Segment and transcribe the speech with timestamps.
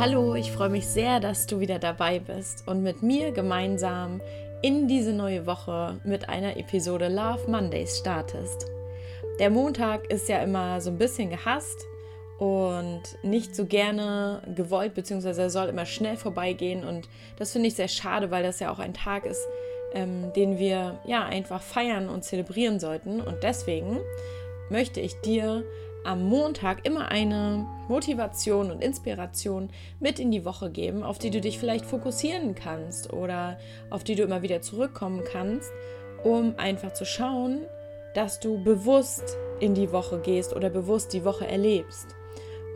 [0.00, 4.20] Hallo, ich freue mich sehr, dass du wieder dabei bist und mit mir gemeinsam
[4.62, 8.66] in diese neue Woche mit einer Episode Love Mondays startest.
[9.40, 11.84] Der Montag ist ja immer so ein bisschen gehasst
[12.38, 17.74] und nicht so gerne gewollt, beziehungsweise er soll immer schnell vorbeigehen und das finde ich
[17.74, 19.48] sehr schade, weil das ja auch ein Tag ist,
[19.94, 23.98] ähm, den wir ja einfach feiern und zelebrieren sollten und deswegen
[24.70, 25.64] möchte ich dir
[26.04, 29.70] am Montag immer eine Motivation und Inspiration
[30.00, 33.58] mit in die Woche geben, auf die du dich vielleicht fokussieren kannst oder
[33.90, 35.70] auf die du immer wieder zurückkommen kannst,
[36.24, 37.60] um einfach zu schauen,
[38.14, 42.14] dass du bewusst in die Woche gehst oder bewusst die Woche erlebst.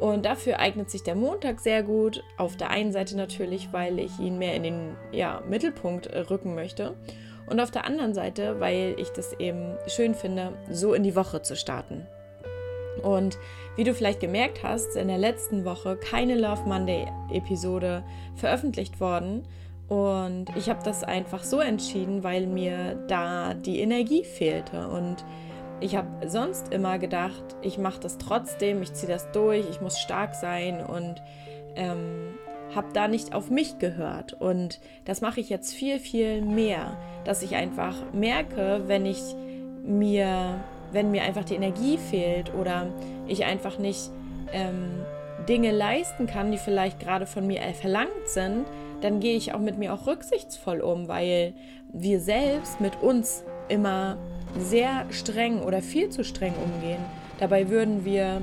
[0.01, 2.25] Und dafür eignet sich der Montag sehr gut.
[2.37, 6.57] Auf der einen Seite natürlich, weil ich ihn mehr in den ja, Mittelpunkt äh, rücken
[6.57, 6.97] möchte.
[7.47, 11.43] Und auf der anderen Seite, weil ich das eben schön finde, so in die Woche
[11.43, 12.07] zu starten.
[13.03, 13.39] Und
[13.77, 18.05] wie du vielleicht gemerkt hast, in der letzten Woche keine Love Monday Episode
[18.37, 19.45] veröffentlicht worden.
[19.89, 24.89] Und ich habe das einfach so entschieden, weil mir da die Energie fehlte.
[24.89, 25.25] Und
[25.81, 29.99] ich habe sonst immer gedacht, ich mache das trotzdem, ich ziehe das durch, ich muss
[29.99, 31.21] stark sein und
[31.75, 32.35] ähm,
[32.75, 34.33] habe da nicht auf mich gehört.
[34.35, 39.21] Und das mache ich jetzt viel, viel mehr, dass ich einfach merke, wenn ich
[39.83, 40.61] mir
[40.93, 42.87] wenn mir einfach die Energie fehlt oder
[43.27, 44.11] ich einfach nicht
[44.53, 45.05] ähm,
[45.49, 48.67] Dinge leisten kann, die vielleicht gerade von mir verlangt sind,
[49.01, 51.55] dann gehe ich auch mit mir auch rücksichtsvoll um, weil
[51.93, 54.19] wir selbst mit uns immer
[54.59, 57.03] sehr streng oder viel zu streng umgehen.
[57.39, 58.43] Dabei würden wir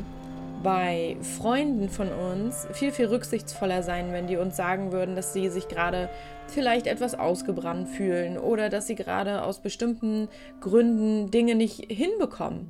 [0.63, 5.49] bei Freunden von uns viel, viel rücksichtsvoller sein, wenn die uns sagen würden, dass sie
[5.49, 6.09] sich gerade
[6.47, 10.27] vielleicht etwas ausgebrannt fühlen oder dass sie gerade aus bestimmten
[10.59, 12.67] Gründen Dinge nicht hinbekommen.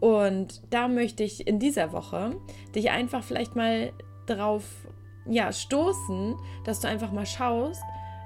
[0.00, 2.36] Und da möchte ich in dieser Woche
[2.74, 3.92] dich einfach vielleicht mal
[4.26, 4.64] drauf
[5.26, 7.82] ja, stoßen, dass du einfach mal schaust,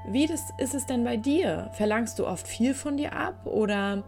[0.08, 1.70] wie das ist es denn bei dir?
[1.74, 4.02] Verlangst du oft viel von dir ab oder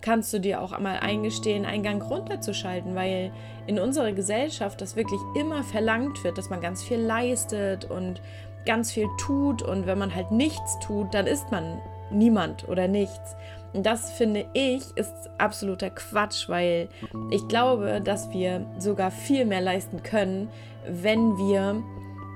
[0.00, 3.32] kannst du dir auch einmal eingestehen, einen Gang runterzuschalten, weil
[3.66, 8.20] in unserer Gesellschaft das wirklich immer verlangt wird, dass man ganz viel leistet und
[8.66, 11.80] ganz viel tut und wenn man halt nichts tut, dann ist man
[12.10, 13.36] niemand oder nichts.
[13.72, 16.88] Und das finde ich ist absoluter Quatsch, weil
[17.30, 20.48] ich glaube, dass wir sogar viel mehr leisten können,
[20.86, 21.82] wenn wir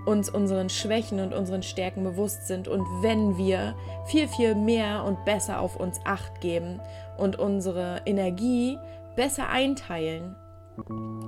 [0.06, 3.74] uns unseren Schwächen und unseren Stärken bewusst sind und wenn wir
[4.06, 6.80] viel, viel mehr und besser auf uns acht geben
[7.16, 8.78] und unsere Energie
[9.16, 10.36] besser einteilen.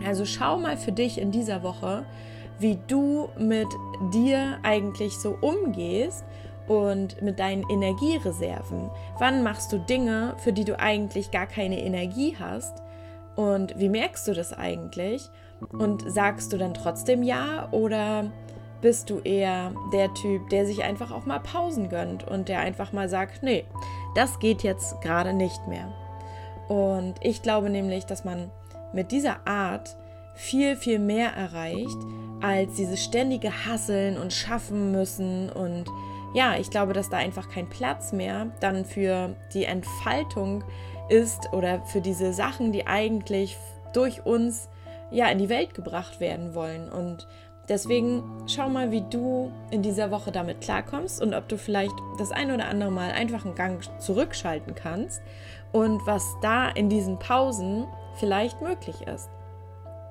[0.05, 2.05] Also schau mal für dich in dieser Woche,
[2.59, 3.69] wie du mit
[4.13, 6.25] dir eigentlich so umgehst
[6.67, 8.91] und mit deinen Energiereserven.
[9.19, 12.83] Wann machst du Dinge, für die du eigentlich gar keine Energie hast?
[13.37, 15.29] Und wie merkst du das eigentlich?
[15.73, 18.31] Und sagst du dann trotzdem ja oder
[18.81, 22.93] bist du eher der Typ, der sich einfach auch mal Pausen gönnt und der einfach
[22.93, 23.65] mal sagt, nee,
[24.15, 25.93] das geht jetzt gerade nicht mehr.
[26.69, 28.51] Und ich glaube nämlich, dass man
[28.93, 29.97] mit dieser Art
[30.35, 31.99] viel, viel mehr erreicht,
[32.43, 35.51] als dieses ständige Hasseln und Schaffen müssen.
[35.51, 35.87] Und
[36.35, 40.63] ja, ich glaube, dass da einfach kein Platz mehr dann für die Entfaltung
[41.09, 43.57] ist oder für diese Sachen, die eigentlich
[43.93, 44.69] durch uns
[45.11, 46.91] ja in die Welt gebracht werden wollen.
[46.91, 47.27] Und
[47.69, 52.31] Deswegen schau mal, wie du in dieser Woche damit klarkommst und ob du vielleicht das
[52.31, 55.21] ein oder andere Mal einfach einen Gang zurückschalten kannst
[55.73, 59.29] und was da in diesen Pausen vielleicht möglich ist.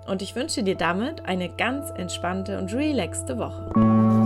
[0.08, 4.25] Und ich wünsche dir damit eine ganz entspannte und relaxte Woche.